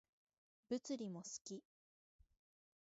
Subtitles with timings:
[0.69, 1.63] 物理も好き